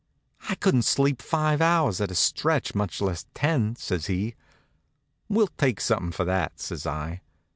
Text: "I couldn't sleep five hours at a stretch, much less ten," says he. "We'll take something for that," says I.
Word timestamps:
"I 0.49 0.55
couldn't 0.55 0.81
sleep 0.85 1.21
five 1.21 1.61
hours 1.61 2.01
at 2.01 2.09
a 2.09 2.15
stretch, 2.15 2.73
much 2.73 3.01
less 3.01 3.27
ten," 3.35 3.75
says 3.75 4.07
he. 4.07 4.33
"We'll 5.29 5.49
take 5.59 5.79
something 5.79 6.11
for 6.11 6.25
that," 6.25 6.59
says 6.59 6.87
I. 6.87 7.21